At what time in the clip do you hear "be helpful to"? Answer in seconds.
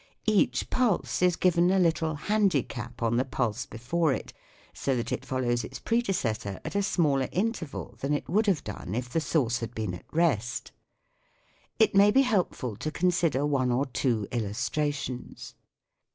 12.09-12.89